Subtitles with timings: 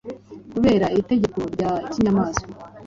[0.53, 2.45] Kubera iri tegeko rya kinyamaswa,